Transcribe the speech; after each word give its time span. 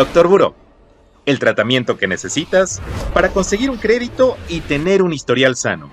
Doctor 0.00 0.28
Buró, 0.28 0.54
el 1.26 1.38
tratamiento 1.38 1.98
que 1.98 2.06
necesitas 2.06 2.80
para 3.12 3.28
conseguir 3.28 3.68
un 3.68 3.76
crédito 3.76 4.38
y 4.48 4.60
tener 4.62 5.02
un 5.02 5.12
historial 5.12 5.56
sano. 5.56 5.90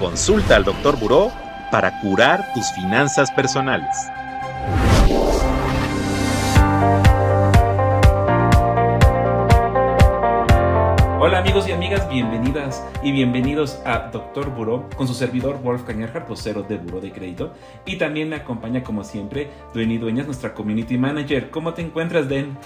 Consulta 0.00 0.56
al 0.56 0.64
Doctor 0.64 0.98
Buró 0.98 1.30
para 1.70 2.00
curar 2.00 2.52
tus 2.54 2.66
finanzas 2.72 3.30
personales. 3.30 3.96
Hola 11.20 11.38
amigos 11.38 11.68
y 11.68 11.72
amigas, 11.72 12.08
bienvenidas 12.08 12.84
y 13.04 13.12
bienvenidos 13.12 13.80
a 13.86 14.10
Doctor 14.10 14.50
Buró 14.50 14.90
con 14.96 15.06
su 15.06 15.14
servidor 15.14 15.62
Wolf 15.62 15.84
Cañarjar, 15.84 16.26
vocero 16.26 16.64
de 16.64 16.78
Buró 16.78 17.00
de 17.00 17.12
Crédito. 17.12 17.54
Y 17.86 17.96
también 17.96 18.28
me 18.28 18.36
acompaña 18.36 18.82
como 18.82 19.04
siempre 19.04 19.50
Dueni 19.72 19.98
Dueñas, 19.98 20.26
nuestra 20.26 20.52
Community 20.52 20.98
Manager. 20.98 21.50
¿Cómo 21.50 21.74
te 21.74 21.82
encuentras, 21.82 22.28
Den? 22.28 22.58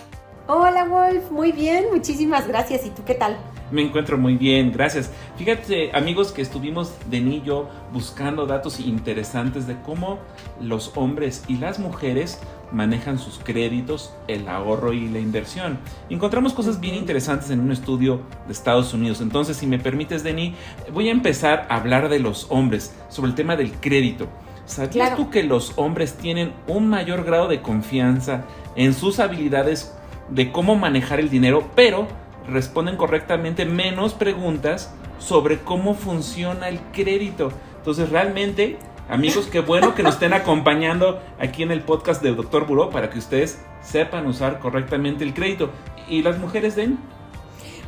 Hola 0.50 0.86
Wolf, 0.86 1.30
muy 1.30 1.52
bien, 1.52 1.88
muchísimas 1.92 2.48
gracias. 2.48 2.86
¿Y 2.86 2.88
tú 2.88 3.04
qué 3.04 3.12
tal? 3.12 3.36
Me 3.70 3.82
encuentro 3.82 4.16
muy 4.16 4.38
bien, 4.38 4.72
gracias. 4.72 5.10
Fíjate 5.36 5.94
amigos 5.94 6.32
que 6.32 6.40
estuvimos 6.40 6.94
de 7.10 7.20
niño 7.20 7.68
buscando 7.92 8.46
datos 8.46 8.80
interesantes 8.80 9.66
de 9.66 9.76
cómo 9.82 10.20
los 10.58 10.96
hombres 10.96 11.44
y 11.48 11.58
las 11.58 11.78
mujeres 11.78 12.40
manejan 12.72 13.18
sus 13.18 13.38
créditos, 13.40 14.14
el 14.26 14.48
ahorro 14.48 14.94
y 14.94 15.06
la 15.10 15.18
inversión. 15.18 15.78
Encontramos 16.08 16.54
cosas 16.54 16.80
bien 16.80 16.94
interesantes 16.94 17.50
en 17.50 17.60
un 17.60 17.70
estudio 17.70 18.22
de 18.46 18.54
Estados 18.54 18.94
Unidos. 18.94 19.20
Entonces, 19.20 19.58
si 19.58 19.66
me 19.66 19.78
permites, 19.78 20.22
Denny, 20.22 20.54
voy 20.94 21.08
a 21.08 21.12
empezar 21.12 21.66
a 21.68 21.76
hablar 21.76 22.08
de 22.08 22.20
los 22.20 22.46
hombres, 22.48 22.96
sobre 23.10 23.28
el 23.28 23.34
tema 23.34 23.54
del 23.54 23.72
crédito. 23.72 24.28
¿Sabías 24.64 25.14
tú 25.14 25.28
que 25.28 25.42
los 25.42 25.74
hombres 25.76 26.14
tienen 26.14 26.54
un 26.66 26.88
mayor 26.88 27.24
grado 27.24 27.48
de 27.48 27.60
confianza 27.60 28.44
en 28.76 28.94
sus 28.94 29.18
habilidades 29.18 29.97
de 30.30 30.52
cómo 30.52 30.76
manejar 30.76 31.20
el 31.20 31.30
dinero, 31.30 31.68
pero 31.74 32.06
responden 32.48 32.96
correctamente 32.96 33.64
menos 33.64 34.14
preguntas 34.14 34.94
sobre 35.18 35.58
cómo 35.58 35.94
funciona 35.94 36.68
el 36.68 36.80
crédito. 36.92 37.52
Entonces 37.78 38.10
realmente, 38.10 38.78
amigos, 39.08 39.48
qué 39.50 39.60
bueno 39.60 39.94
que 39.94 40.02
nos 40.02 40.14
estén 40.14 40.32
acompañando 40.32 41.20
aquí 41.38 41.62
en 41.62 41.70
el 41.70 41.80
podcast 41.80 42.22
del 42.22 42.36
Doctor 42.36 42.66
Buró 42.66 42.90
para 42.90 43.10
que 43.10 43.18
ustedes 43.18 43.60
sepan 43.82 44.26
usar 44.26 44.58
correctamente 44.58 45.24
el 45.24 45.34
crédito. 45.34 45.70
¿Y 46.08 46.22
las 46.22 46.38
mujeres 46.38 46.76
den? 46.76 46.98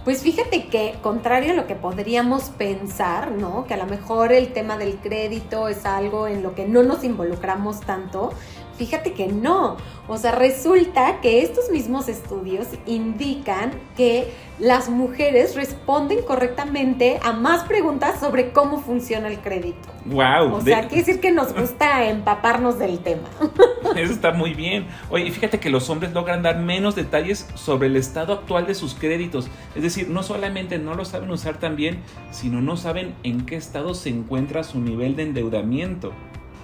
Pues 0.04 0.22
fíjate 0.22 0.66
que, 0.68 0.94
contrario 1.02 1.52
a 1.52 1.54
lo 1.54 1.66
que 1.66 1.74
podríamos 1.74 2.44
pensar, 2.44 3.32
¿no? 3.32 3.66
Que 3.66 3.74
a 3.74 3.76
lo 3.76 3.84
mejor 3.84 4.32
el 4.32 4.52
tema 4.54 4.78
del 4.78 4.96
crédito 4.96 5.68
es 5.68 5.84
algo 5.84 6.26
en 6.26 6.42
lo 6.42 6.54
que 6.54 6.66
no 6.66 6.82
nos 6.82 7.04
involucramos 7.04 7.80
tanto, 7.80 8.32
Fíjate 8.80 9.12
que 9.12 9.26
no. 9.26 9.76
O 10.08 10.16
sea, 10.16 10.32
resulta 10.32 11.20
que 11.20 11.42
estos 11.42 11.68
mismos 11.68 12.08
estudios 12.08 12.66
indican 12.86 13.72
que 13.94 14.32
las 14.58 14.88
mujeres 14.88 15.54
responden 15.54 16.22
correctamente 16.22 17.20
a 17.22 17.34
más 17.34 17.64
preguntas 17.64 18.18
sobre 18.18 18.52
cómo 18.52 18.80
funciona 18.80 19.28
el 19.28 19.40
crédito. 19.40 19.90
Wow. 20.06 20.54
O 20.54 20.60
sea, 20.62 20.88
quiere 20.88 21.04
decir 21.04 21.20
que 21.20 21.30
nos 21.30 21.52
gusta 21.52 22.06
empaparnos 22.08 22.78
del 22.78 23.00
tema. 23.00 23.28
Eso 23.96 24.14
está 24.14 24.32
muy 24.32 24.54
bien. 24.54 24.86
Oye, 25.10 25.30
fíjate 25.30 25.60
que 25.60 25.68
los 25.68 25.90
hombres 25.90 26.14
logran 26.14 26.42
dar 26.42 26.58
menos 26.58 26.94
detalles 26.94 27.46
sobre 27.54 27.88
el 27.88 27.96
estado 27.96 28.32
actual 28.32 28.66
de 28.66 28.74
sus 28.74 28.94
créditos. 28.94 29.50
Es 29.74 29.82
decir, 29.82 30.08
no 30.08 30.22
solamente 30.22 30.78
no 30.78 30.94
lo 30.94 31.04
saben 31.04 31.30
usar 31.30 31.58
tan 31.58 31.76
bien, 31.76 31.98
sino 32.30 32.62
no 32.62 32.78
saben 32.78 33.14
en 33.24 33.44
qué 33.44 33.56
estado 33.56 33.92
se 33.92 34.08
encuentra 34.08 34.64
su 34.64 34.80
nivel 34.80 35.16
de 35.16 35.24
endeudamiento. 35.24 36.14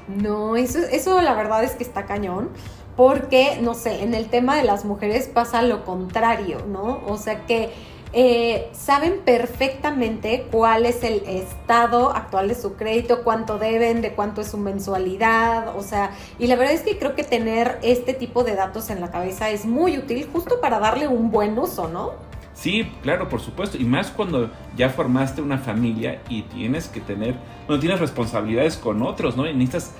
No, 0.09 0.57
eso, 0.57 0.79
eso 0.79 1.21
la 1.21 1.35
verdad 1.35 1.65
es 1.65 1.73
que 1.73 1.85
está 1.85 2.07
cañón. 2.07 2.51
Porque, 2.97 3.59
no 3.61 3.75
sé, 3.75 4.03
en 4.03 4.15
el 4.15 4.31
tema 4.31 4.57
de 4.57 4.65
las 4.65 4.87
mujeres 4.87 5.29
pasa 5.29 5.61
lo 5.61 5.85
contrario, 5.85 6.65
¿no? 6.67 7.03
O 7.07 7.19
sea 7.19 7.45
que 7.45 7.71
eh, 8.13 8.71
saben 8.73 9.21
perfectamente 9.25 10.47
cuál 10.51 10.87
es 10.87 11.03
el 11.03 11.23
estado 11.27 12.17
actual 12.17 12.49
de 12.49 12.55
su 12.55 12.75
crédito, 12.75 13.23
cuánto 13.23 13.59
deben, 13.59 14.01
de 14.01 14.15
cuánto 14.15 14.41
es 14.41 14.49
su 14.49 14.57
mensualidad, 14.57 15.77
o 15.77 15.83
sea, 15.83 16.13
y 16.39 16.47
la 16.47 16.57
verdad 16.57 16.73
es 16.73 16.81
que 16.81 16.99
creo 16.99 17.15
que 17.15 17.25
tener 17.25 17.79
este 17.83 18.15
tipo 18.15 18.43
de 18.43 18.55
datos 18.55 18.89
en 18.89 19.03
la 19.03 19.11
cabeza 19.11 19.51
es 19.51 19.67
muy 19.67 19.99
útil 19.99 20.27
justo 20.33 20.61
para 20.63 20.79
darle 20.79 21.09
un 21.09 21.31
buen 21.31 21.59
uso, 21.59 21.89
¿no? 21.89 22.13
Sí, 22.57 22.91
claro, 23.03 23.29
por 23.29 23.41
supuesto. 23.41 23.77
Y 23.77 23.85
más 23.85 24.11
cuando 24.11 24.51
ya 24.77 24.89
formaste 24.89 25.43
una 25.43 25.59
familia 25.59 26.23
y 26.29 26.43
tienes 26.43 26.89
que 26.89 27.01
tener, 27.01 27.37
bueno, 27.67 27.79
tienes 27.81 28.01
responsabilidades 28.01 28.79
con 28.79 29.03
otros, 29.03 29.37
¿no? 29.37 29.47
Y 29.47 29.53
necesitas, 29.53 29.95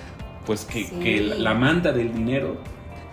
pues, 0.47 0.65
que, 0.65 1.35
la, 1.39 1.53
manta 1.53 1.93
del 1.93 2.15
dinero 2.15 2.57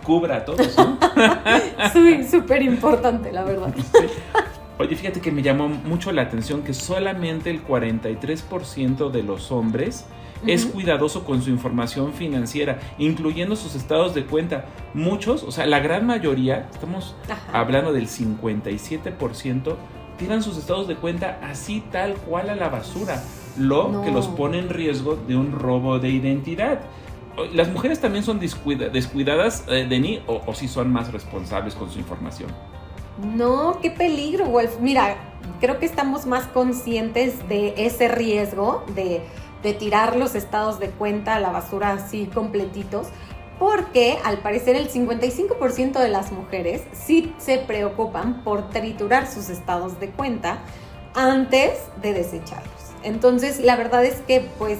cubra 0.02 0.38
a 0.38 0.44
todos, 0.46 0.74
¿no? 0.78 0.98
sí, 1.92 2.24
súper 2.24 2.62
importante, 2.62 3.30
la 3.30 3.44
verdad. 3.44 3.74
Oye, 4.78 4.96
fíjate 4.96 5.20
que 5.20 5.30
me 5.30 5.42
llamó 5.42 5.68
mucho 5.68 6.10
la 6.10 6.22
atención 6.22 6.62
que 6.62 6.72
solamente 6.74 7.50
el 7.50 7.64
43% 7.64 9.10
de 9.10 9.22
los 9.22 9.52
hombres 9.52 10.06
es 10.46 10.66
cuidadoso 10.66 11.24
con 11.24 11.42
su 11.42 11.50
información 11.50 12.12
financiera, 12.12 12.78
incluyendo 12.98 13.56
sus 13.56 13.74
estados 13.74 14.14
de 14.14 14.24
cuenta. 14.24 14.66
Muchos, 14.94 15.42
o 15.42 15.52
sea, 15.52 15.66
la 15.66 15.80
gran 15.80 16.06
mayoría, 16.06 16.68
estamos 16.72 17.14
hablando 17.52 17.92
del 17.92 18.08
57%, 18.08 19.76
tiran 20.18 20.42
sus 20.42 20.56
estados 20.56 20.88
de 20.88 20.96
cuenta 20.96 21.38
así 21.42 21.82
tal 21.90 22.14
cual 22.14 22.50
a 22.50 22.56
la 22.56 22.68
basura, 22.68 23.22
lo 23.58 24.02
que 24.02 24.10
los 24.10 24.28
pone 24.28 24.58
en 24.58 24.68
riesgo 24.68 25.16
de 25.16 25.36
un 25.36 25.52
robo 25.52 25.98
de 25.98 26.10
identidad. 26.10 26.80
¿Las 27.52 27.68
mujeres 27.68 28.00
también 28.00 28.22
son 28.22 28.38
descuidadas, 28.38 29.64
eh, 29.68 29.86
Denis, 29.88 30.20
o, 30.28 30.40
o 30.46 30.54
si 30.54 30.68
son 30.68 30.92
más 30.92 31.12
responsables 31.12 31.74
con 31.74 31.90
su 31.90 31.98
información? 31.98 32.50
No, 33.18 33.78
qué 33.80 33.90
peligro, 33.90 34.46
Wolf. 34.46 34.78
Mira, 34.80 35.16
creo 35.60 35.78
que 35.78 35.86
estamos 35.86 36.26
más 36.26 36.46
conscientes 36.46 37.48
de 37.48 37.74
ese 37.76 38.08
riesgo 38.08 38.84
de 38.94 39.22
de 39.64 39.72
tirar 39.72 40.14
los 40.14 40.36
estados 40.36 40.78
de 40.78 40.90
cuenta 40.90 41.34
a 41.34 41.40
la 41.40 41.50
basura 41.50 41.92
así 41.92 42.26
completitos, 42.26 43.08
porque 43.58 44.18
al 44.24 44.38
parecer 44.38 44.76
el 44.76 44.88
55% 44.88 45.98
de 45.98 46.08
las 46.08 46.30
mujeres 46.30 46.82
sí 46.92 47.34
se 47.38 47.58
preocupan 47.58 48.44
por 48.44 48.68
triturar 48.70 49.26
sus 49.26 49.48
estados 49.48 49.98
de 49.98 50.10
cuenta 50.10 50.58
antes 51.14 51.78
de 52.02 52.12
desecharlos. 52.12 52.72
Entonces, 53.02 53.60
la 53.60 53.76
verdad 53.76 54.04
es 54.04 54.20
que 54.20 54.48
pues 54.58 54.78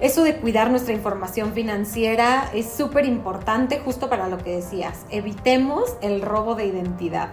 eso 0.00 0.22
de 0.22 0.36
cuidar 0.36 0.70
nuestra 0.70 0.94
información 0.94 1.52
financiera 1.52 2.50
es 2.54 2.70
súper 2.70 3.04
importante 3.04 3.80
justo 3.80 4.08
para 4.08 4.28
lo 4.28 4.38
que 4.38 4.56
decías. 4.56 5.06
Evitemos 5.10 5.96
el 6.02 6.22
robo 6.22 6.54
de 6.54 6.66
identidad. 6.66 7.30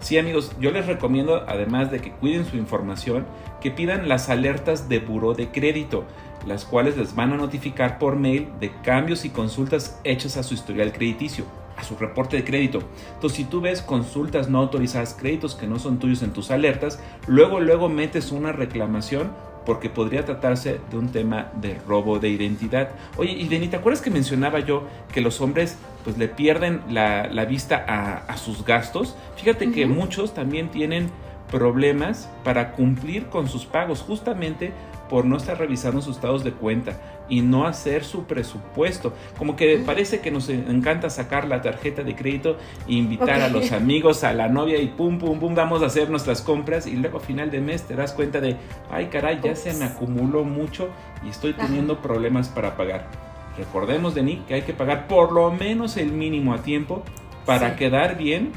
Sí, 0.00 0.18
amigos, 0.18 0.52
yo 0.60 0.70
les 0.70 0.86
recomiendo, 0.86 1.44
además 1.48 1.90
de 1.90 2.00
que 2.00 2.12
cuiden 2.12 2.44
su 2.44 2.56
información, 2.56 3.26
que 3.60 3.70
pidan 3.70 4.08
las 4.08 4.28
alertas 4.28 4.88
de 4.88 5.00
buró 5.00 5.34
de 5.34 5.48
crédito, 5.48 6.04
las 6.46 6.64
cuales 6.64 6.96
les 6.96 7.14
van 7.16 7.32
a 7.32 7.36
notificar 7.36 7.98
por 7.98 8.16
mail 8.16 8.48
de 8.60 8.70
cambios 8.82 9.24
y 9.24 9.30
consultas 9.30 10.00
hechas 10.04 10.36
a 10.36 10.42
su 10.42 10.54
historial 10.54 10.92
crediticio, 10.92 11.44
a 11.76 11.82
su 11.82 11.96
reporte 11.96 12.36
de 12.36 12.44
crédito. 12.44 12.82
Entonces, 13.14 13.38
si 13.38 13.44
tú 13.44 13.60
ves 13.60 13.82
consultas 13.82 14.48
no 14.48 14.58
autorizadas, 14.58 15.14
créditos 15.14 15.54
que 15.54 15.66
no 15.66 15.78
son 15.78 15.98
tuyos 15.98 16.22
en 16.22 16.32
tus 16.32 16.50
alertas, 16.50 17.00
luego, 17.26 17.60
luego 17.60 17.88
metes 17.88 18.30
una 18.32 18.52
reclamación 18.52 19.32
porque 19.66 19.90
podría 19.90 20.24
tratarse 20.24 20.80
de 20.90 20.96
un 20.96 21.10
tema 21.10 21.50
de 21.60 21.78
robo 21.86 22.18
de 22.18 22.28
identidad. 22.30 22.90
Oye, 23.18 23.32
y 23.32 23.46
¿te 23.68 23.76
acuerdas 23.76 24.00
que 24.00 24.10
mencionaba 24.10 24.60
yo 24.60 24.84
que 25.12 25.20
los 25.20 25.40
hombres 25.40 25.76
pues 26.04 26.16
le 26.16 26.28
pierden 26.28 26.80
la, 26.88 27.44
vista 27.46 27.84
a, 27.86 28.36
sus 28.38 28.64
gastos? 28.64 29.16
Fíjate 29.36 29.72
que 29.72 29.84
muchos 29.86 30.32
también 30.32 30.70
tienen 30.70 31.10
problemas 31.50 32.30
para 32.44 32.72
cumplir 32.72 33.26
con 33.26 33.48
sus 33.48 33.66
pagos 33.66 34.02
justamente 34.02 34.72
por 35.08 35.24
no 35.24 35.36
estar 35.36 35.58
revisando 35.58 36.00
sus 36.00 36.16
estados 36.16 36.42
de 36.42 36.52
cuenta 36.52 36.98
y 37.28 37.42
no 37.42 37.66
hacer 37.66 38.04
su 38.04 38.24
presupuesto. 38.24 39.12
Como 39.38 39.56
que 39.56 39.78
parece 39.78 40.20
que 40.20 40.30
nos 40.30 40.48
encanta 40.48 41.10
sacar 41.10 41.46
la 41.46 41.60
tarjeta 41.62 42.02
de 42.02 42.14
crédito 42.14 42.56
e 42.88 42.94
invitar 42.94 43.40
a 43.40 43.48
los 43.48 43.72
amigos, 43.72 44.24
a 44.24 44.32
la 44.32 44.48
novia 44.48 44.80
y 44.80 44.88
pum, 44.88 45.18
pum, 45.18 45.38
pum, 45.38 45.54
vamos 45.54 45.82
a 45.82 45.86
hacer 45.86 46.10
nuestras 46.10 46.42
compras 46.42 46.86
y 46.86 46.92
luego 46.92 47.18
a 47.18 47.20
final 47.20 47.50
de 47.50 47.60
mes 47.60 47.82
te 47.82 47.94
das 47.94 48.12
cuenta 48.12 48.40
de, 48.40 48.56
ay 48.90 49.06
caray, 49.06 49.40
ya 49.42 49.56
se 49.56 49.72
me 49.74 49.84
acumuló 49.84 50.44
mucho 50.44 50.88
y 51.24 51.30
estoy 51.30 51.52
teniendo 51.52 52.00
problemas 52.00 52.48
para 52.48 52.76
pagar. 52.76 53.08
Recordemos, 53.56 54.14
Denis, 54.14 54.40
que 54.46 54.54
hay 54.54 54.62
que 54.62 54.74
pagar 54.74 55.06
por 55.08 55.32
lo 55.32 55.50
menos 55.50 55.96
el 55.96 56.12
mínimo 56.12 56.52
a 56.52 56.58
tiempo 56.58 57.02
para 57.46 57.76
quedar 57.76 58.18
bien 58.18 58.52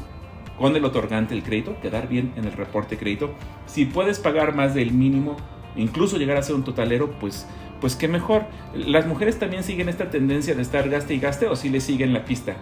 con 0.58 0.76
el 0.76 0.84
otorgante 0.84 1.34
del 1.34 1.44
crédito, 1.44 1.80
quedar 1.82 2.10
bien 2.10 2.34
en 2.36 2.44
el 2.44 2.52
reporte 2.52 2.96
de 2.96 3.00
crédito. 3.00 3.32
Si 3.66 3.86
puedes 3.86 4.20
pagar 4.20 4.54
más 4.54 4.74
del 4.74 4.92
mínimo, 4.92 5.38
incluso 5.80 6.18
llegar 6.18 6.38
a 6.38 6.44
ser 6.44 6.56
un 6.56 6.64
totalero, 6.64 7.12
pues, 7.20 7.46
pues 7.82 7.96
qué 7.96 8.08
mejor. 8.08 8.44
¿Las 8.74 9.08
mujeres 9.08 9.40
también 9.40 9.64
siguen 9.64 9.90
esta 9.90 10.10
tendencia 10.10 10.56
de 10.56 10.62
estar 10.62 10.90
gaste 10.90 11.14
y 11.14 11.20
gaste 11.20 11.48
o 11.48 11.56
si 11.56 11.70
le 11.70 11.82
siguen 11.82 12.14
la 12.14 12.26
pista? 12.26 12.56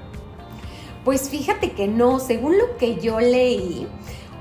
Pues 1.04 1.30
fíjate 1.30 1.72
que 1.72 1.88
no, 1.88 2.20
según 2.20 2.58
lo 2.58 2.78
que 2.78 3.00
yo 3.00 3.20
leí, 3.20 3.88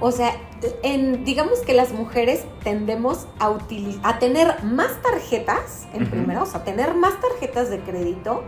o 0.00 0.10
sea, 0.10 0.36
en, 0.82 1.24
digamos 1.24 1.60
que 1.60 1.72
las 1.72 1.92
mujeres 1.92 2.44
tendemos 2.62 3.26
a, 3.38 3.56
a 4.02 4.18
tener 4.18 4.62
más 4.64 5.00
tarjetas, 5.00 5.86
en 5.94 6.10
primero, 6.10 6.42
o 6.42 6.46
sea, 6.46 6.64
tener 6.64 6.94
más 6.94 7.20
tarjetas 7.20 7.70
de 7.70 7.80
crédito, 7.80 8.44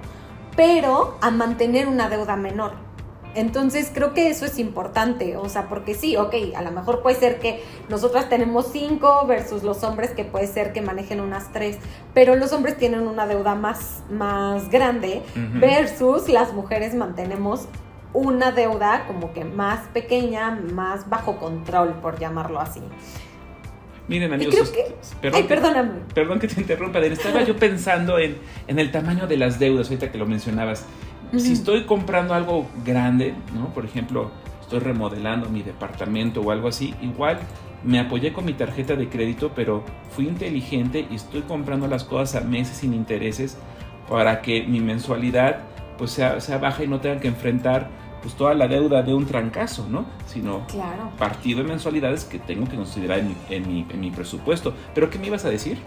pero 0.56 1.16
a 1.20 1.30
mantener 1.30 1.86
una 1.86 2.08
deuda 2.08 2.36
menor. 2.36 2.88
Entonces 3.34 3.90
creo 3.94 4.14
que 4.14 4.30
eso 4.30 4.46
es 4.46 4.58
importante, 4.58 5.36
o 5.36 5.48
sea, 5.48 5.69
porque 5.69 5.94
sí, 5.94 6.16
ok, 6.16 6.34
a 6.56 6.62
lo 6.62 6.70
mejor 6.70 7.02
puede 7.02 7.16
ser 7.16 7.38
que 7.38 7.62
nosotras 7.88 8.28
tenemos 8.28 8.72
cinco 8.72 9.26
versus 9.26 9.62
los 9.62 9.84
hombres 9.84 10.10
que 10.10 10.25
puede 10.25 10.46
ser 10.46 10.72
que 10.72 10.80
manejen 10.82 11.20
unas 11.20 11.52
tres, 11.52 11.78
pero 12.14 12.34
los 12.36 12.52
hombres 12.52 12.76
tienen 12.76 13.06
una 13.06 13.26
deuda 13.26 13.54
más, 13.54 14.02
más 14.10 14.70
grande 14.70 15.22
versus 15.60 16.28
las 16.28 16.52
mujeres 16.52 16.94
mantenemos 16.94 17.69
una 18.12 18.50
deuda 18.50 19.04
como 19.06 19.32
que 19.32 19.44
más 19.44 19.86
pequeña, 19.88 20.50
más 20.72 21.08
bajo 21.08 21.36
control, 21.36 21.94
por 22.00 22.19
llamarlo 22.19 22.60
así. 22.60 22.80
Miren, 24.08 24.32
amigos, 24.32 24.72
perdón, 25.20 25.40
Ay, 25.42 25.46
perdóname. 25.46 25.90
perdón 26.14 26.38
que 26.40 26.48
te 26.48 26.58
interrumpa, 26.58 26.98
estaba 27.00 27.42
yo 27.42 27.56
pensando 27.56 28.19
en, 28.19 28.38
en 28.66 28.78
el 28.78 28.90
tamaño 28.90 29.26
de 29.26 29.36
las 29.36 29.58
deudas, 29.58 29.88
ahorita 29.88 30.10
que 30.10 30.16
lo 30.16 30.25
mencionabas. 30.25 30.86
Si 31.36 31.52
estoy 31.52 31.84
comprando 31.84 32.34
algo 32.34 32.66
grande, 32.84 33.34
¿no? 33.54 33.69
Por 33.75 33.84
ejemplo, 33.84 34.30
estoy 34.60 34.80
remodelando 34.80 35.48
mi 35.48 35.62
departamento 35.62 36.40
o 36.40 36.50
algo 36.50 36.69
así, 36.69 36.94
igual 37.02 37.38
me 37.84 38.00
apoyé 38.00 38.32
con 38.32 38.44
mi 38.44 38.54
tarjeta 38.54 38.96
de 38.96 39.08
crédito, 39.08 39.52
pero 39.54 39.84
fui 40.10 40.26
inteligente 40.26 41.06
y 41.10 41.14
estoy 41.14 41.42
comprando 41.42 41.86
las 41.86 42.04
cosas 42.04 42.42
a 42.42 42.46
meses 42.46 42.78
sin 42.78 42.94
intereses 42.94 43.56
para 44.08 44.42
que 44.42 44.62
mi 44.62 44.80
mensualidad 44.80 45.60
pues 45.96 46.12
sea, 46.12 46.40
sea 46.40 46.58
baja 46.58 46.84
y 46.84 46.86
no 46.86 47.00
tenga 47.00 47.20
que 47.20 47.28
enfrentar 47.28 47.88
pues 48.22 48.34
toda 48.34 48.54
la 48.54 48.66
deuda 48.69 49.02
de 49.02 49.14
un 49.14 49.26
trancazo, 49.26 49.86
¿no? 49.88 50.06
Sino 50.26 50.66
partido 51.19 51.62
de 51.62 51.69
mensualidades 51.69 52.25
que 52.25 52.38
tengo 52.38 52.66
que 52.69 52.76
considerar 52.76 53.20
en 53.20 53.28
mi, 53.28 53.36
en 53.50 53.69
mi, 53.69 53.86
en 53.88 54.00
mi 54.00 54.10
presupuesto. 54.10 54.75
¿Pero 54.94 55.08
qué 55.10 55.19
me 55.19 55.28
ibas 55.28 55.44
a 55.44 55.50
decir? 55.50 55.78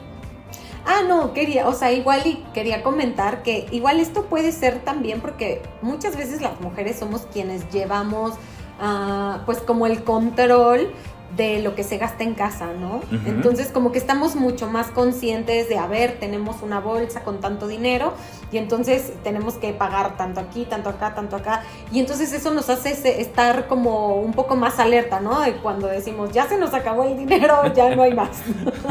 Ah, 0.85 1.01
no, 1.07 1.33
quería, 1.33 1.67
o 1.67 1.73
sea, 1.73 1.91
igual 1.91 2.21
y 2.25 2.43
quería 2.53 2.81
comentar 2.81 3.43
que 3.43 3.67
igual 3.71 3.99
esto 3.99 4.25
puede 4.25 4.51
ser 4.51 4.79
también 4.79 5.21
porque 5.21 5.61
muchas 5.81 6.17
veces 6.17 6.41
las 6.41 6.59
mujeres 6.59 6.97
somos 6.97 7.27
quienes 7.31 7.69
llevamos 7.71 8.33
ah, 8.79 9.41
pues 9.45 9.59
como 9.59 9.85
el 9.85 10.03
control 10.03 10.91
de 11.35 11.59
lo 11.59 11.75
que 11.75 11.83
se 11.83 11.97
gasta 11.97 12.23
en 12.23 12.33
casa, 12.33 12.73
¿no? 12.73 13.01
Entonces 13.25 13.67
como 13.67 13.91
que 13.91 13.97
estamos 13.97 14.35
mucho 14.35 14.67
más 14.67 14.87
conscientes 14.87 15.69
de, 15.69 15.77
a 15.77 15.87
ver, 15.87 16.17
tenemos 16.19 16.61
una 16.61 16.79
bolsa 16.79 17.23
con 17.23 17.39
tanto 17.39 17.67
dinero 17.67 18.13
y 18.51 18.57
entonces 18.57 19.13
tenemos 19.23 19.55
que 19.55 19.73
pagar 19.73 20.17
tanto 20.17 20.41
aquí, 20.41 20.65
tanto 20.65 20.89
acá, 20.89 21.15
tanto 21.15 21.37
acá. 21.37 21.63
Y 21.91 21.99
entonces 21.99 22.33
eso 22.33 22.53
nos 22.53 22.69
hace 22.69 23.21
estar 23.21 23.67
como 23.67 24.15
un 24.15 24.33
poco 24.33 24.55
más 24.55 24.79
alerta, 24.79 25.19
¿no? 25.19 25.39
De 25.39 25.53
cuando 25.53 25.87
decimos, 25.87 26.31
ya 26.31 26.47
se 26.47 26.57
nos 26.57 26.73
acabó 26.73 27.03
el 27.03 27.17
dinero, 27.17 27.61
ya 27.75 27.95
no 27.95 28.03
hay 28.03 28.13
más. 28.13 28.41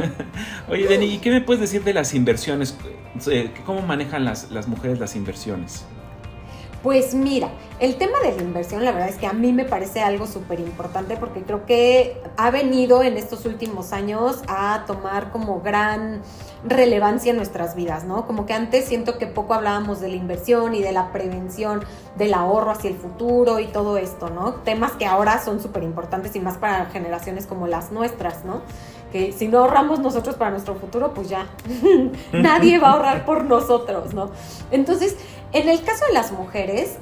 Oye, 0.69 0.87
Deni, 0.87 1.07
¿y 1.07 1.19
qué 1.19 1.31
me 1.31 1.41
puedes 1.41 1.61
decir 1.61 1.85
de 1.85 1.93
las 1.93 2.15
inversiones? 2.15 2.77
Eh, 3.31 3.51
¿Cómo 3.67 3.83
manejan 3.83 4.25
las, 4.25 4.51
las 4.51 4.67
mujeres 4.67 4.99
las 4.99 5.15
inversiones? 5.15 5.85
Pues 6.83 7.15
mira, 7.15 7.51
el 7.79 7.97
tema 7.97 8.21
de 8.21 8.35
la 8.35 8.43
inversión, 8.43 8.87
la 8.87 8.93
verdad 8.93 9.11
es 9.11 9.17
que 9.17 9.27
a 9.27 9.35
mí 9.35 9.53
me 9.53 9.67
parece 9.67 10.01
algo 10.01 10.27
súper 10.27 10.61
importante 10.61 11.19
porque 11.19 11.43
creo 11.43 11.67
que 11.67 12.23
ha 12.39 12.51
venido 12.51 13.03
en 13.03 13.19
estos 13.19 13.45
últimos 13.45 13.93
años 13.93 14.43
a 14.49 14.85
tomar 14.87 15.31
como 15.31 15.61
gran 15.61 16.23
relevancia 16.65 17.31
en 17.33 17.37
nuestras 17.37 17.75
vidas, 17.75 18.05
¿no? 18.05 18.27
Como 18.27 18.47
que 18.47 18.55
antes 18.55 18.87
siento 18.87 19.19
que 19.19 19.27
poco 19.27 19.53
hablábamos 19.53 20.01
de 20.01 20.09
la 20.09 20.17
inversión 20.17 20.75
y 20.75 20.81
de 20.81 20.93
la 20.93 21.13
prevención 21.13 21.85
del 22.17 22.33
ahorro 22.33 22.71
hacia 22.71 22.89
el 22.89 22.97
futuro 22.97 23.61
y 23.61 23.67
todo 23.67 23.99
esto, 23.99 24.31
¿no? 24.31 24.55
Temas 24.55 24.93
que 24.93 25.05
ahora 25.05 25.39
son 25.43 25.61
súper 25.61 25.83
importantes 25.83 26.35
y 26.35 26.41
más 26.41 26.57
para 26.57 26.87
generaciones 26.87 27.47
como 27.47 27.67
las 27.67 27.93
nuestras, 27.93 28.47
¿no? 28.47 28.63
Que 29.13 29.33
si 29.33 29.49
no 29.49 29.59
ahorramos 29.59 29.99
nosotros 29.99 30.37
para 30.37 30.51
nuestro 30.51 30.75
futuro, 30.75 31.13
pues 31.15 31.29
ya 31.29 31.47
nadie 32.33 32.79
va 32.79 32.91
a 32.91 32.93
ahorrar 32.93 33.25
por 33.25 33.45
nosotros, 33.45 34.15
¿no? 34.15 34.31
Entonces, 34.71 35.17
en 35.53 35.69
el 35.69 35.83
caso 35.83 36.07
de 36.07 36.13
las 36.13 36.33
mujeres, 36.33 36.99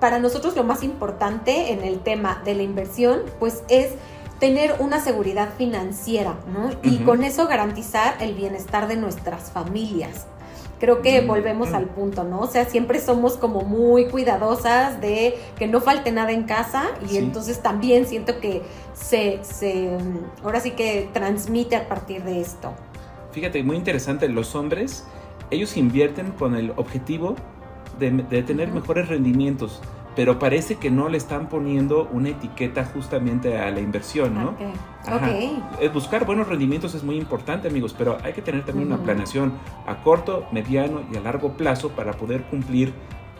para 0.00 0.18
nosotros 0.18 0.56
lo 0.56 0.64
más 0.64 0.82
importante 0.82 1.72
en 1.72 1.82
el 1.82 2.00
tema 2.00 2.42
de 2.44 2.54
la 2.54 2.62
inversión, 2.62 3.22
pues 3.38 3.62
es 3.68 3.92
tener 4.38 4.76
una 4.78 5.00
seguridad 5.00 5.48
financiera, 5.56 6.36
¿no? 6.52 6.70
Y 6.82 6.98
con 6.98 7.24
eso 7.24 7.46
garantizar 7.48 8.16
el 8.20 8.34
bienestar 8.34 8.86
de 8.86 8.96
nuestras 8.96 9.50
familias. 9.50 10.26
Creo 10.80 11.02
que 11.02 11.20
volvemos 11.22 11.72
al 11.72 11.86
punto, 11.86 12.24
¿no? 12.24 12.40
O 12.40 12.46
sea, 12.46 12.64
siempre 12.64 13.00
somos 13.00 13.36
como 13.36 13.62
muy 13.62 14.06
cuidadosas 14.06 15.00
de 15.00 15.34
que 15.58 15.66
no 15.66 15.80
falte 15.80 16.12
nada 16.12 16.30
en 16.32 16.44
casa 16.44 16.84
y 17.10 17.16
entonces 17.16 17.60
también 17.62 18.06
siento 18.06 18.38
que 18.40 18.62
se, 18.94 19.40
se, 19.42 19.96
ahora 20.44 20.60
sí 20.60 20.72
que 20.72 21.08
transmite 21.12 21.76
a 21.76 21.88
partir 21.88 22.22
de 22.22 22.40
esto. 22.40 22.72
Fíjate, 23.32 23.62
muy 23.62 23.76
interesante, 23.76 24.28
los 24.28 24.54
hombres, 24.54 25.04
ellos 25.50 25.76
invierten 25.76 26.32
con 26.32 26.54
el 26.54 26.72
objetivo 26.76 27.34
de, 27.98 28.42
tener 28.42 28.68
mejores 28.68 29.08
rendimientos, 29.08 29.80
pero 30.18 30.40
parece 30.40 30.78
que 30.78 30.90
no 30.90 31.08
le 31.08 31.16
están 31.16 31.48
poniendo 31.48 32.08
una 32.10 32.30
etiqueta 32.30 32.84
justamente 32.84 33.56
a 33.56 33.70
la 33.70 33.78
inversión, 33.78 34.34
¿no? 34.34 34.56
Okay. 35.06 35.62
Buscar 35.94 36.26
buenos 36.26 36.48
rendimientos 36.48 36.92
es 36.96 37.04
muy 37.04 37.14
importante, 37.14 37.68
amigos, 37.68 37.94
pero 37.96 38.18
hay 38.24 38.32
que 38.32 38.42
tener 38.42 38.64
también 38.64 38.88
una 38.88 39.00
planeación 39.00 39.52
a 39.86 40.02
corto, 40.02 40.48
mediano 40.50 41.02
y 41.12 41.16
a 41.16 41.20
largo 41.20 41.52
plazo 41.52 41.90
para 41.90 42.14
poder 42.14 42.42
cumplir 42.46 42.92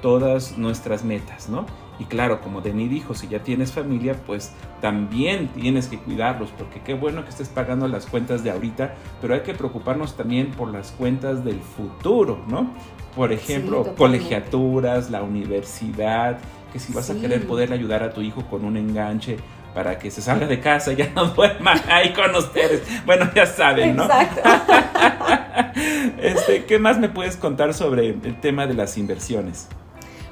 todas 0.02 0.56
nuestras 0.56 1.02
metas, 1.02 1.48
¿no? 1.48 1.66
Y 1.98 2.04
claro, 2.04 2.40
como 2.40 2.60
Denis 2.60 2.90
dijo, 2.90 3.12
si 3.12 3.26
ya 3.26 3.42
tienes 3.42 3.72
familia, 3.72 4.14
pues 4.25 4.52
también 4.80 5.48
tienes 5.48 5.88
que 5.88 5.98
cuidarlos, 5.98 6.50
porque 6.56 6.80
qué 6.80 6.94
bueno 6.94 7.25
que 7.25 7.30
estés 7.30 7.48
pagando 7.48 7.88
las 7.88 8.06
cuentas 8.06 8.44
de 8.44 8.52
ahorita, 8.52 8.94
pero 9.20 9.34
hay 9.34 9.40
que 9.40 9.52
preocuparnos 9.52 10.16
también 10.16 10.52
por 10.52 10.69
las 10.69 10.92
cuentas 10.92 11.44
del 11.44 11.58
futuro, 11.58 12.38
¿no? 12.46 12.72
Por 13.16 13.32
ejemplo, 13.32 13.96
colegiaturas, 13.96 15.10
la 15.10 15.25
universidad, 15.25 16.38
que 16.73 16.79
si 16.79 16.93
vas 16.93 17.11
a 17.11 17.15
querer 17.15 17.47
poder 17.47 17.73
ayudar 17.73 18.03
a 18.03 18.12
tu 18.12 18.20
hijo 18.20 18.44
con 18.47 18.65
un 18.65 18.76
enganche 18.76 19.37
para 19.75 19.99
que 19.99 20.11
se 20.11 20.23
salga 20.23 20.47
de 20.47 20.61
casa 20.61 20.93
y 20.93 20.97
ya 20.99 21.11
no 21.15 21.26
duerma 21.26 21.75
ahí 21.88 22.12
con 22.12 22.35
ustedes. 22.35 22.82
Bueno, 23.06 23.31
ya 23.35 23.47
saben, 23.47 23.97
¿no? 23.97 24.05
Exacto. 24.05 24.41
este, 26.20 26.65
¿Qué 26.65 26.79
más 26.79 26.99
me 26.99 27.09
puedes 27.09 27.37
contar 27.37 27.75
sobre 27.75 28.09
el 28.09 28.41
tema 28.41 28.67
de 28.67 28.75
las 28.75 28.99
inversiones? 28.99 29.69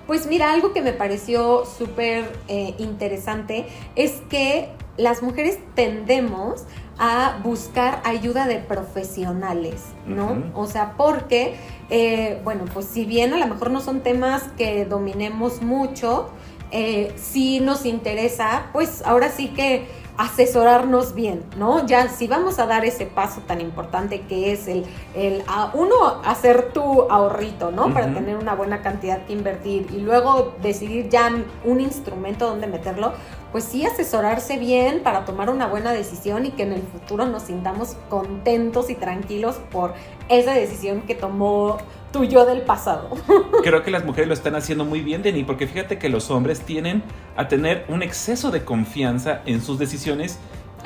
Pues 0.07 0.27
mira, 0.27 0.53
algo 0.53 0.73
que 0.73 0.83
me 0.83 0.93
pareció 0.93 1.65
súper 1.67 2.33
eh, 2.47 2.75
interesante 2.79 3.67
es 3.97 4.23
que 4.31 4.69
las 4.97 5.23
mujeres 5.23 5.59
tendemos 5.75 6.65
a 6.99 7.39
buscar 7.43 8.01
ayuda 8.05 8.47
de 8.47 8.59
profesionales, 8.59 9.83
¿no? 10.07 10.45
O 10.55 10.67
sea, 10.67 10.95
porque, 10.97 11.57
eh, 11.91 12.41
bueno, 12.45 12.65
pues 12.73 12.87
si 12.87 13.05
bien 13.05 13.35
a 13.35 13.37
lo 13.37 13.47
mejor 13.47 13.71
no 13.71 13.81
son 13.81 14.01
temas 14.01 14.45
que 14.57 14.85
dominemos 14.87 15.63
mucho, 15.63 16.31
eh, 16.71 17.13
si 17.17 17.61
nos 17.61 17.85
interesa, 17.85 18.67
pues 18.73 19.03
ahora 19.05 19.31
sí 19.31 19.49
que 19.49 19.87
asesorarnos 20.19 21.15
bien, 21.15 21.45
¿no? 21.59 21.87
Ya 21.87 22.09
si 22.09 22.27
vamos 22.27 22.59
a 22.59 22.67
dar 22.67 22.85
ese 22.85 23.07
paso 23.07 23.43
tan 23.43 23.61
importante 23.61 24.23
que 24.23 24.53
es 24.53 24.67
el, 24.67 24.85
el 25.15 25.43
a 25.47 25.71
uno, 25.75 26.23
hacer 26.25 26.73
tu 26.73 27.03
ahorrito, 27.03 27.71
¿no? 27.71 27.93
Para 27.93 28.13
tener 28.13 28.37
una 28.37 28.55
buena 28.55 28.83
cantidad 28.83 29.25
que 29.27 29.35
invertir 29.35 29.87
y 29.91 30.01
luego 30.01 30.55
decidir 30.63 31.09
ya 31.09 31.31
un 31.65 31.81
instrumento 31.81 32.49
donde 32.49 32.67
meterlo, 32.67 33.13
pues 33.53 33.65
sí 33.65 33.87
asesorarse 33.87 34.59
bien 34.59 35.03
para 35.03 35.25
tomar 35.25 35.51
una 35.51 35.67
buena 35.67 35.93
decisión 35.93 36.47
y 36.47 36.51
que 36.51 36.65
en 36.65 36.73
el 36.73 36.83
futuro 36.83 37.27
nos 37.27 37.45
sintamos 37.45 37.97
contentos 38.09 38.91
y 38.91 38.95
tranquilos 38.95 39.57
por 39.71 39.95
esa 40.29 40.53
decisión 40.53 41.03
que 41.03 41.15
tomó 41.15 41.79
tu 42.13 42.25
yo 42.25 42.45
del 42.45 42.63
pasado. 42.63 43.11
Creo 43.63 43.83
que 43.83 43.91
las 43.91 44.05
mujeres 44.05 44.29
lo 44.29 44.35
están 44.35 44.57
haciendo 44.57 44.85
muy 44.85 45.01
bien, 45.01 45.23
Denny, 45.23 45.45
porque 45.45 45.67
fíjate 45.67 45.99
que 45.99 46.09
los 46.09 46.31
hombres 46.31 46.61
tienen 46.61 47.03
a 47.37 47.49
tener 47.49 47.85
un 47.89 48.03
exceso 48.03 48.51
de 48.51 48.65
confianza 48.65 49.43
en 49.47 49.63
sus 49.63 49.79
decisiones 49.79 50.39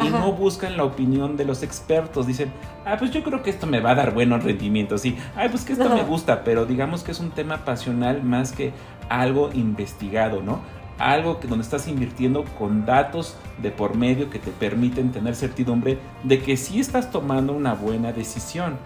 y 0.02 0.08
no 0.08 0.32
buscan 0.32 0.76
la 0.76 0.84
opinión 0.84 1.36
de 1.36 1.44
los 1.44 1.62
expertos. 1.62 2.26
Dicen, 2.26 2.52
ah, 2.84 2.96
pues 2.98 3.10
yo 3.10 3.22
creo 3.22 3.42
que 3.42 3.50
esto 3.50 3.66
me 3.66 3.80
va 3.80 3.90
a 3.90 3.94
dar 3.94 4.14
buenos 4.14 4.42
rendimientos. 4.42 5.02
Sí, 5.02 5.16
ay, 5.36 5.48
pues 5.48 5.64
que 5.64 5.72
esto 5.72 5.88
me 5.88 6.04
gusta, 6.04 6.42
pero 6.44 6.64
digamos 6.64 7.02
que 7.02 7.12
es 7.12 7.20
un 7.20 7.30
tema 7.30 7.64
pasional 7.64 8.22
más 8.22 8.52
que 8.52 8.72
algo 9.08 9.50
investigado, 9.52 10.40
¿no? 10.42 10.60
Algo 11.00 11.40
que 11.40 11.48
donde 11.48 11.64
estás 11.64 11.88
invirtiendo 11.88 12.44
con 12.58 12.86
datos 12.86 13.36
de 13.58 13.72
por 13.72 13.96
medio 13.96 14.30
que 14.30 14.38
te 14.38 14.52
permiten 14.52 15.10
tener 15.10 15.34
certidumbre 15.34 15.98
de 16.22 16.40
que 16.40 16.56
sí 16.56 16.78
estás 16.78 17.10
tomando 17.10 17.52
una 17.52 17.74
buena 17.74 18.12
decisión. 18.12 18.78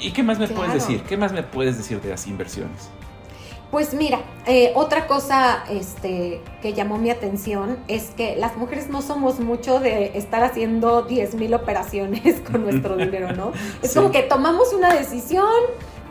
¿Y 0.00 0.12
qué 0.12 0.22
más 0.22 0.38
me 0.38 0.48
puedes 0.48 0.74
decir? 0.74 1.02
¿Qué 1.02 1.16
más 1.16 1.32
me 1.32 1.42
puedes 1.42 1.76
decir 1.76 2.00
de 2.00 2.10
las 2.10 2.26
inversiones? 2.26 2.90
Pues 3.72 3.94
mira, 3.94 4.20
eh, 4.44 4.70
otra 4.74 5.06
cosa 5.06 5.64
este, 5.70 6.42
que 6.60 6.74
llamó 6.74 6.98
mi 6.98 7.08
atención 7.08 7.78
es 7.88 8.10
que 8.10 8.36
las 8.36 8.54
mujeres 8.58 8.90
no 8.90 9.00
somos 9.00 9.40
mucho 9.40 9.80
de 9.80 10.12
estar 10.14 10.44
haciendo 10.44 11.00
10 11.00 11.36
mil 11.36 11.54
operaciones 11.54 12.40
con 12.52 12.64
nuestro 12.64 12.96
dinero, 12.98 13.32
¿no? 13.32 13.52
Es 13.80 13.94
como 13.94 14.10
que 14.10 14.24
tomamos 14.24 14.74
una 14.74 14.92
decisión, 14.92 15.48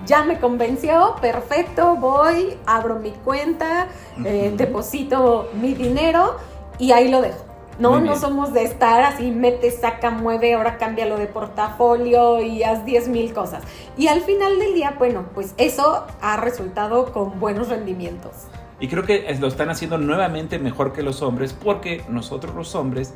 ya 0.05 0.23
me 0.23 0.39
convenció, 0.39 1.15
perfecto, 1.21 1.95
voy, 1.95 2.57
abro 2.65 2.99
mi 2.99 3.11
cuenta, 3.11 3.87
eh, 4.25 4.53
deposito 4.55 5.49
mi 5.61 5.73
dinero 5.73 6.37
y 6.77 6.91
ahí 6.91 7.09
lo 7.09 7.21
dejo. 7.21 7.51
No, 7.79 7.99
no 7.99 8.15
somos 8.15 8.53
de 8.53 8.63
estar 8.63 9.01
así, 9.01 9.31
mete, 9.31 9.71
saca, 9.71 10.11
mueve, 10.11 10.53
ahora 10.53 10.77
cámbialo 10.77 11.17
de 11.17 11.25
portafolio 11.25 12.39
y 12.39 12.61
haz 12.61 12.85
10 12.85 13.07
mil 13.07 13.33
cosas. 13.33 13.63
Y 13.97 14.07
al 14.07 14.21
final 14.21 14.59
del 14.59 14.75
día, 14.75 14.95
bueno, 14.99 15.25
pues 15.33 15.55
eso 15.57 16.05
ha 16.21 16.37
resultado 16.37 17.11
con 17.11 17.39
buenos 17.39 17.69
rendimientos. 17.69 18.31
Y 18.79 18.87
creo 18.87 19.03
que 19.03 19.35
lo 19.39 19.47
están 19.47 19.69
haciendo 19.69 19.97
nuevamente 19.97 20.59
mejor 20.59 20.91
que 20.91 21.01
los 21.01 21.21
hombres 21.21 21.53
porque 21.53 22.03
nosotros 22.09 22.55
los 22.55 22.75
hombres 22.75 23.13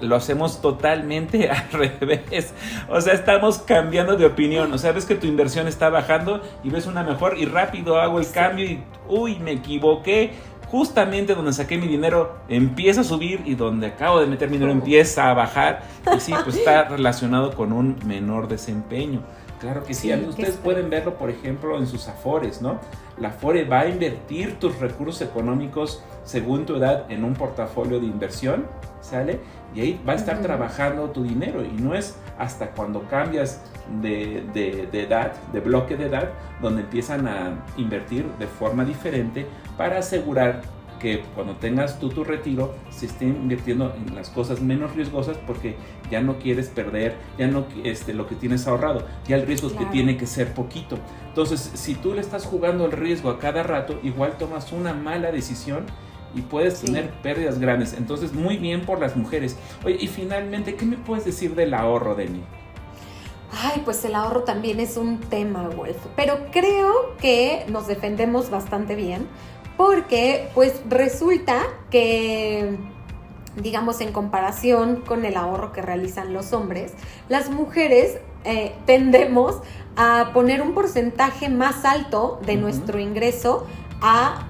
lo 0.00 0.16
hacemos 0.16 0.60
totalmente 0.60 1.50
al 1.50 1.70
revés. 1.70 2.52
O 2.88 3.00
sea, 3.00 3.14
estamos 3.14 3.58
cambiando 3.58 4.16
de 4.16 4.26
opinión. 4.26 4.72
O 4.72 4.78
sea, 4.78 4.92
ves 4.92 5.04
que 5.04 5.14
tu 5.14 5.26
inversión 5.26 5.68
está 5.68 5.88
bajando 5.88 6.42
y 6.62 6.70
ves 6.70 6.86
una 6.86 7.02
mejor 7.02 7.38
y 7.38 7.46
rápido 7.46 8.00
hago 8.00 8.18
el 8.18 8.30
cambio 8.30 8.64
y, 8.64 8.82
uy, 9.08 9.38
me 9.38 9.52
equivoqué. 9.52 10.32
Justamente 10.68 11.36
donde 11.36 11.52
saqué 11.52 11.78
mi 11.78 11.86
dinero 11.86 12.38
empieza 12.48 13.02
a 13.02 13.04
subir 13.04 13.40
y 13.44 13.54
donde 13.54 13.86
acabo 13.86 14.18
de 14.18 14.26
meter 14.26 14.48
mi 14.48 14.56
dinero 14.56 14.72
empieza 14.72 15.30
a 15.30 15.34
bajar. 15.34 15.82
Y 16.14 16.18
sí, 16.18 16.34
pues 16.42 16.56
está 16.56 16.84
relacionado 16.88 17.52
con 17.52 17.72
un 17.72 17.96
menor 18.04 18.48
desempeño. 18.48 19.22
Claro 19.60 19.82
que 19.84 19.94
sí, 19.94 20.12
ustedes 20.12 20.56
pueden 20.56 20.90
verlo, 20.90 21.14
por 21.14 21.30
ejemplo, 21.30 21.78
en 21.78 21.86
sus 21.86 22.08
afores, 22.08 22.60
¿no? 22.60 22.78
La 23.18 23.28
Afore 23.28 23.64
va 23.64 23.80
a 23.80 23.88
invertir 23.88 24.58
tus 24.58 24.78
recursos 24.78 25.22
económicos 25.22 26.02
según 26.24 26.66
tu 26.66 26.76
edad 26.76 27.10
en 27.10 27.24
un 27.24 27.32
portafolio 27.32 27.98
de 27.98 28.06
inversión, 28.06 28.66
¿sale? 29.00 29.40
Y 29.74 29.80
ahí 29.80 30.00
va 30.06 30.12
a 30.12 30.16
estar 30.16 30.42
trabajando 30.42 31.10
tu 31.10 31.22
dinero 31.22 31.64
y 31.64 31.72
no 31.80 31.94
es 31.94 32.16
hasta 32.38 32.72
cuando 32.72 33.08
cambias 33.08 33.62
de, 34.02 34.44
de, 34.52 35.02
edad, 35.02 35.32
de 35.52 35.60
bloque 35.60 35.96
de 35.96 36.06
edad, 36.06 36.30
donde 36.60 36.82
empiezan 36.82 37.26
a 37.26 37.64
invertir 37.78 38.26
de 38.38 38.46
forma 38.46 38.84
diferente 38.84 39.46
para 39.78 39.98
asegurar 39.98 40.60
que 40.98 41.22
cuando 41.34 41.56
tengas 41.56 41.98
tú 41.98 42.08
tu 42.08 42.24
retiro 42.24 42.74
se 42.90 43.06
esté 43.06 43.26
invirtiendo 43.26 43.94
en 43.94 44.14
las 44.14 44.30
cosas 44.30 44.60
menos 44.60 44.94
riesgosas 44.94 45.36
porque 45.46 45.76
ya 46.10 46.20
no 46.20 46.38
quieres 46.38 46.68
perder, 46.68 47.16
ya 47.38 47.46
no 47.46 47.66
este, 47.84 48.14
lo 48.14 48.26
que 48.26 48.34
tienes 48.34 48.66
ahorrado, 48.66 49.06
ya 49.26 49.36
el 49.36 49.46
riesgo 49.46 49.70
que 49.76 49.84
tiene 49.86 50.16
que 50.16 50.26
ser 50.26 50.54
poquito. 50.54 50.98
Entonces, 51.28 51.70
si 51.74 51.94
tú 51.94 52.14
le 52.14 52.20
estás 52.20 52.46
jugando 52.46 52.86
el 52.86 52.92
riesgo 52.92 53.30
a 53.30 53.38
cada 53.38 53.62
rato, 53.62 53.98
igual 54.02 54.36
tomas 54.38 54.72
una 54.72 54.94
mala 54.94 55.32
decisión 55.32 55.84
y 56.34 56.42
puedes 56.42 56.80
tener 56.80 57.10
pérdidas 57.22 57.58
grandes. 57.58 57.94
Entonces, 57.94 58.32
muy 58.32 58.56
bien 58.56 58.82
por 58.82 59.00
las 59.00 59.16
mujeres. 59.16 59.56
Oye, 59.84 59.96
y 60.00 60.06
finalmente, 60.06 60.74
¿qué 60.76 60.86
me 60.86 60.96
puedes 60.96 61.24
decir 61.24 61.54
del 61.54 61.74
ahorro, 61.74 62.14
Deni? 62.14 62.42
Ay, 63.52 63.82
pues 63.84 64.04
el 64.04 64.14
ahorro 64.14 64.42
también 64.42 64.80
es 64.80 64.96
un 64.96 65.18
tema, 65.18 65.68
Wolf. 65.68 65.96
Pero 66.14 66.38
creo 66.50 67.16
que 67.16 67.64
nos 67.68 67.86
defendemos 67.86 68.50
bastante 68.50 68.94
bien 68.96 69.26
porque 69.76 70.48
pues 70.54 70.80
resulta 70.88 71.62
que 71.90 72.76
digamos 73.56 74.00
en 74.00 74.12
comparación 74.12 75.02
con 75.06 75.24
el 75.24 75.36
ahorro 75.36 75.72
que 75.72 75.82
realizan 75.82 76.32
los 76.32 76.52
hombres, 76.52 76.92
las 77.28 77.50
mujeres 77.50 78.18
eh, 78.44 78.74
tendemos 78.84 79.60
a 79.96 80.30
poner 80.34 80.60
un 80.60 80.74
porcentaje 80.74 81.48
más 81.48 81.84
alto 81.84 82.38
de 82.44 82.56
nuestro 82.56 82.98
ingreso 83.00 83.66
a, 84.02 84.46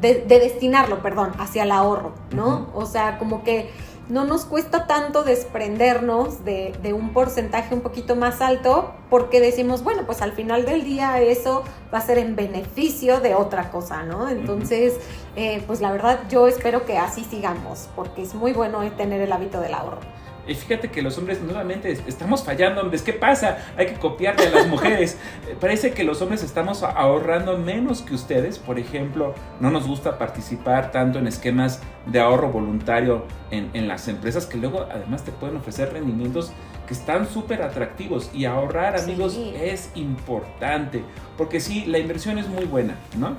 de, 0.00 0.24
destinarlo, 0.26 1.02
perdón, 1.02 1.32
hacia 1.38 1.62
el 1.62 1.72
ahorro, 1.72 2.12
¿no? 2.34 2.68
O 2.74 2.84
sea, 2.84 3.18
como 3.18 3.42
que 3.42 3.70
no 4.08 4.24
nos 4.24 4.44
cuesta 4.44 4.86
tanto 4.86 5.22
desprendernos 5.24 6.44
de, 6.44 6.92
un 6.92 7.12
porcentaje 7.12 7.74
un 7.74 7.80
poquito 7.80 8.16
más 8.16 8.40
alto 8.40 8.92
porque 9.08 9.40
decimos, 9.40 9.82
bueno, 9.82 10.04
pues 10.06 10.22
al 10.22 10.32
final 10.32 10.64
del 10.64 10.84
día 10.84 11.20
eso 11.20 11.64
va 11.92 11.98
a 11.98 12.00
ser 12.00 12.18
en 12.18 12.36
beneficio 12.36 13.20
de 13.20 13.34
otra 13.34 13.70
cosa, 13.70 14.02
¿no? 14.02 14.28
Entonces, 14.28 14.94
eh, 15.36 15.62
pues 15.66 15.80
la 15.80 15.92
verdad 15.92 16.20
yo 16.28 16.48
espero 16.48 16.84
que 16.84 16.98
así 16.98 17.24
sigamos 17.24 17.88
porque 17.94 18.22
es 18.22 18.34
muy 18.34 18.52
bueno 18.52 18.80
tener 18.92 19.20
el 19.20 19.32
hábito 19.32 19.60
del 19.60 19.74
ahorro. 19.74 20.00
Y 20.46 20.54
fíjate 20.54 20.90
que 20.90 21.02
los 21.02 21.16
hombres 21.18 21.40
nuevamente 21.40 21.92
estamos 22.06 22.42
fallando, 22.42 22.80
hombres. 22.80 23.02
¿Qué 23.02 23.12
pasa? 23.12 23.58
Hay 23.76 23.86
que 23.86 23.94
copiarle 23.94 24.46
a 24.46 24.50
las 24.50 24.66
mujeres. 24.66 25.18
Eh, 25.48 25.56
parece 25.60 25.92
que 25.92 26.04
los 26.04 26.22
hombres 26.22 26.42
estamos 26.42 26.82
ahorrando 26.82 27.58
menos 27.58 28.02
que 28.02 28.14
ustedes. 28.14 28.58
Por 28.58 28.78
ejemplo, 28.78 29.34
no 29.60 29.70
nos 29.70 29.86
gusta 29.86 30.18
participar 30.18 30.92
tanto 30.92 31.18
en 31.18 31.26
esquemas 31.26 31.80
de 32.06 32.20
ahorro 32.20 32.50
voluntario 32.50 33.24
en, 33.50 33.88
las 33.88 34.06
empresas 34.08 34.46
que 34.46 34.58
luego 34.58 34.86
además 34.90 35.24
te 35.24 35.32
pueden 35.32 35.56
ofrecer 35.56 35.92
rendimientos 35.92 36.52
que 36.86 36.94
están 36.94 37.28
súper 37.28 37.62
atractivos. 37.62 38.30
Y 38.32 38.44
ahorrar, 38.44 38.96
amigos, 38.96 39.36
es 39.60 39.90
importante. 39.94 41.02
Porque 41.36 41.60
sí, 41.60 41.84
la 41.86 41.98
inversión 41.98 42.38
es 42.38 42.48
muy 42.48 42.64
buena, 42.64 42.96
¿no? 43.16 43.36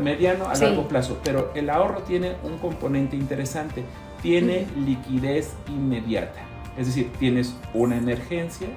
Mediano 0.00 0.48
a 0.48 0.54
largo 0.54 0.88
plazo. 0.88 1.18
Pero 1.24 1.52
el 1.54 1.70
ahorro 1.70 2.02
tiene 2.02 2.36
un 2.42 2.58
componente 2.58 3.16
interesante 3.16 3.84
tiene 4.22 4.66
liquidez 4.76 5.54
inmediata. 5.68 6.40
Es 6.76 6.86
decir, 6.86 7.10
tienes 7.18 7.56
una 7.72 7.96
emergencia, 7.96 8.68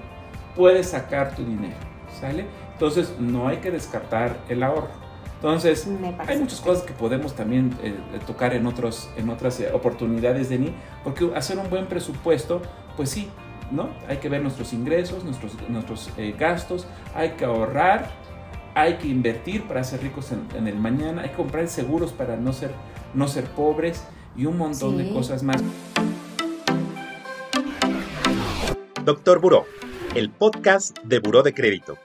puedes 0.56 0.90
sacar 0.90 1.36
tu 1.36 1.44
dinero, 1.44 1.76
¿sale? 2.20 2.46
Entonces 2.74 3.16
no 3.20 3.48
hay 3.48 3.58
que 3.58 3.72
descartar 3.72 4.38
el 4.48 4.64
ahorro. 4.64 5.10
Entonces, 5.36 5.88
hay 6.28 6.38
muchas 6.38 6.60
cosas 6.60 6.84
que 6.84 6.92
podemos 6.92 7.34
también 7.34 7.74
eh, 7.82 7.96
tocar 8.28 8.54
en, 8.54 8.66
otros, 8.68 9.10
en 9.16 9.30
otras 9.30 9.58
eh, 9.62 9.70
oportunidades 9.74 10.50
de 10.50 10.60
ni, 10.60 10.74
porque 11.02 11.30
hacer 11.34 11.58
un 11.58 11.70
buen 11.70 11.88
presupuesto, 11.88 12.62
pues 12.98 13.10
sí, 13.10 13.30
¿no? 13.72 13.90
Hay 14.10 14.18
que 14.18 14.28
ver 14.28 14.42
nuestros 14.42 14.74
ingresos, 14.74 15.24
nuestros, 15.24 15.54
nuestros 15.70 16.10
eh, 16.18 16.36
gastos, 16.38 16.88
hay 17.16 17.32
que 17.32 17.46
ahorrar, 17.46 18.10
hay 18.76 18.96
que 18.96 19.08
invertir 19.08 19.64
para 19.64 19.82
ser 19.86 20.02
ricos 20.02 20.30
en, 20.34 20.46
en, 20.58 20.68
el 20.68 20.76
mañana, 20.76 21.22
hay 21.22 21.30
que 21.30 21.36
comprar 21.36 21.70
seguros 21.70 22.12
para 22.12 22.36
no 22.36 22.52
ser, 22.52 22.72
no 23.14 23.30
ser 23.30 23.46
pobres 23.46 24.04
y 24.40 24.46
un 24.46 24.58
montón 24.58 24.98
de 24.98 25.10
cosas 25.10 25.44
más. 25.44 25.62
Doctor 29.04 29.42
Buró, 29.42 29.66
el 30.16 30.30
podcast 30.30 30.98
de 31.04 31.20
Buró 31.20 31.44
de 31.44 31.54
Crédito. 31.54 31.98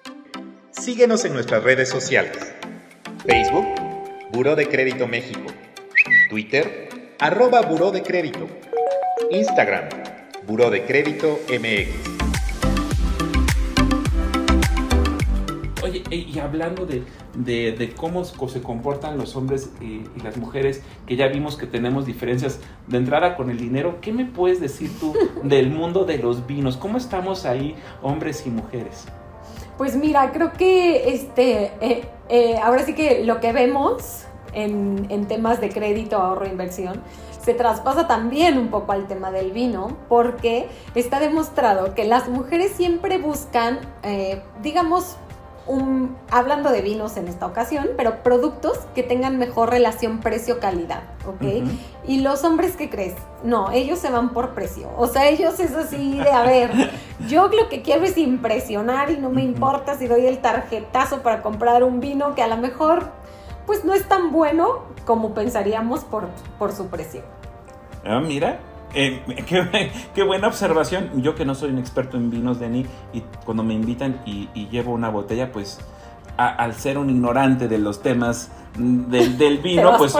Síguenos 0.72 1.24
en 1.24 1.32
nuestras 1.32 1.62
redes 1.62 1.88
sociales. 1.88 2.52
Facebook, 3.24 3.66
Buró 4.32 4.56
de 4.56 4.68
Crédito 4.68 5.06
México. 5.06 5.46
Twitter, 6.28 6.88
arroba 7.20 7.62
Buró 7.62 7.92
de 7.92 8.02
Crédito. 8.02 8.48
Instagram, 9.30 9.88
Buró 10.44 10.70
de 10.70 10.84
Crédito 10.86 11.38
MX. 11.48 12.14
Oye, 15.84 16.02
y 16.10 16.36
hablando 16.40 16.84
de, 16.84 17.04
de, 17.36 17.94
cómo 17.96 18.24
se 18.24 18.62
comportan 18.62 19.18
los 19.18 19.36
hombres 19.36 19.70
y, 19.80 20.02
las 20.22 20.36
mujeres, 20.36 20.82
que 21.06 21.16
ya 21.16 21.28
vimos 21.28 21.56
que 21.56 21.66
tenemos 21.66 22.06
diferencias 22.06 22.60
de 22.86 22.98
entrada 22.98 23.36
con 23.36 23.50
el 23.50 23.58
dinero, 23.58 23.98
¿qué 24.00 24.12
me 24.12 24.24
puedes 24.24 24.60
decir 24.60 24.90
tú 24.98 25.14
del 25.42 25.70
mundo 25.70 26.04
de 26.04 26.18
los 26.18 26.46
vinos? 26.46 26.76
¿Cómo 26.76 26.98
estamos 26.98 27.44
ahí, 27.44 27.74
hombres 28.02 28.46
y 28.46 28.50
mujeres? 28.50 29.06
Pues 29.76 29.96
mira, 29.96 30.30
creo 30.32 30.52
que 30.52 31.12
este, 31.12 31.72
eh, 31.80 32.04
eh, 32.28 32.56
ahora 32.62 32.84
sí 32.84 32.94
que 32.94 33.24
lo 33.24 33.40
que 33.40 33.52
vemos 33.52 34.24
en, 34.52 35.06
en 35.10 35.26
temas 35.26 35.60
de 35.60 35.68
crédito, 35.68 36.16
ahorro, 36.16 36.46
inversión, 36.46 37.02
se 37.44 37.52
traspasa 37.52 38.06
también 38.06 38.56
un 38.56 38.68
poco 38.68 38.92
al 38.92 39.06
tema 39.06 39.30
del 39.30 39.52
vino, 39.52 39.98
porque 40.08 40.66
está 40.94 41.20
demostrado 41.20 41.94
que 41.94 42.04
las 42.04 42.28
mujeres 42.28 42.72
siempre 42.72 43.18
buscan, 43.18 43.80
eh, 44.02 44.42
digamos, 44.62 45.16
hablando 46.30 46.70
de 46.70 46.82
vinos 46.82 47.16
en 47.16 47.28
esta 47.28 47.46
ocasión, 47.46 47.88
pero 47.96 48.22
productos 48.22 48.78
que 48.94 49.02
tengan 49.02 49.38
mejor 49.38 49.70
relación 49.70 50.20
precio-calidad, 50.20 51.02
¿ok? 51.26 51.66
Y 52.06 52.20
los 52.20 52.44
hombres, 52.44 52.76
¿qué 52.76 52.90
crees? 52.90 53.14
No, 53.42 53.70
ellos 53.70 53.98
se 53.98 54.10
van 54.10 54.30
por 54.30 54.54
precio. 54.54 54.90
O 54.96 55.06
sea, 55.06 55.28
ellos 55.28 55.58
es 55.60 55.74
así 55.74 56.18
de, 56.18 56.30
a 56.30 56.42
ver, 56.42 56.90
yo 57.28 57.48
lo 57.48 57.68
que 57.68 57.82
quiero 57.82 58.04
es 58.04 58.18
impresionar 58.18 59.10
y 59.10 59.16
no 59.16 59.30
me 59.30 59.42
importa 59.42 59.96
si 59.96 60.06
doy 60.06 60.26
el 60.26 60.38
tarjetazo 60.38 61.22
para 61.22 61.42
comprar 61.42 61.82
un 61.82 62.00
vino 62.00 62.34
que 62.34 62.42
a 62.42 62.46
lo 62.46 62.56
mejor, 62.56 63.08
pues 63.66 63.84
no 63.84 63.94
es 63.94 64.06
tan 64.06 64.32
bueno 64.32 64.82
como 65.06 65.32
pensaríamos 65.32 66.04
por, 66.04 66.28
por 66.58 66.72
su 66.72 66.88
precio. 66.88 67.22
Ah, 68.04 68.20
mira, 68.20 68.58
eh, 68.94 69.22
qué, 70.14 70.22
buena 70.22 70.48
observación. 70.48 71.22
Yo 71.22 71.34
que 71.34 71.44
no 71.44 71.54
soy 71.54 71.70
un 71.70 71.78
experto 71.78 72.16
en 72.16 72.30
vinos, 72.30 72.58
Denis, 72.58 72.86
y 73.12 73.20
cuando 73.44 73.62
me 73.62 73.74
invitan 73.74 74.20
y, 74.26 74.48
llevo 74.68 74.92
una 74.92 75.08
botella, 75.08 75.52
pues 75.52 75.80
al 76.36 76.74
ser 76.74 76.98
un 76.98 77.10
ignorante 77.10 77.68
de 77.68 77.78
los 77.78 78.02
temas 78.02 78.50
del, 78.76 79.58
vino, 79.62 79.96
pues 79.96 80.16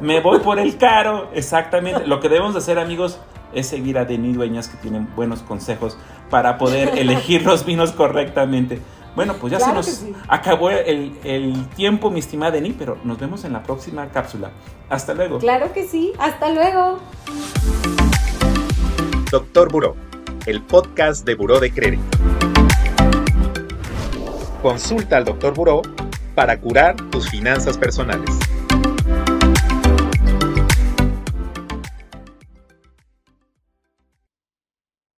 me 0.00 0.20
voy 0.20 0.40
por 0.40 0.58
el 0.58 0.76
caro, 0.76 1.30
exactamente. 1.32 2.06
Lo 2.06 2.20
que 2.20 2.28
debemos 2.28 2.56
hacer, 2.56 2.78
amigos, 2.78 3.20
es 3.54 3.68
seguir 3.68 3.98
a 3.98 4.04
Denis 4.04 4.34
Dueñas, 4.34 4.68
que 4.68 4.76
tienen 4.78 5.08
buenos 5.14 5.42
consejos 5.42 5.96
para 6.30 6.58
poder 6.58 6.92
elegir 6.98 7.44
los 7.44 7.64
vinos 7.64 7.92
correctamente. 7.92 8.80
Bueno, 9.14 9.34
pues 9.34 9.52
ya 9.52 9.60
se 9.60 9.72
nos 9.72 10.04
acabó 10.26 10.70
el, 10.70 11.16
el, 11.22 11.68
tiempo, 11.76 12.10
mi 12.10 12.18
estimada 12.18 12.50
Denis, 12.52 12.74
pero 12.76 12.98
nos 13.04 13.18
vemos 13.18 13.44
en 13.44 13.52
la 13.52 13.62
próxima 13.62 14.08
cápsula. 14.08 14.50
Hasta 14.88 15.14
luego. 15.14 15.38
Claro 15.38 15.72
que 15.72 15.86
sí, 15.86 16.12
hasta 16.18 16.50
luego. 16.50 16.98
Doctor 19.30 19.70
Buró, 19.70 19.94
el 20.46 20.62
podcast 20.62 21.24
de 21.24 21.34
Buró 21.36 21.60
de 21.60 21.72
Crédito. 21.72 22.18
Consulta 24.62 25.16
al 25.16 25.24
Doctor 25.24 25.54
Buró 25.54 25.82
para 26.34 26.58
curar 26.58 26.96
tus 27.10 27.28
finanzas 27.28 27.78
personales. 27.78 28.30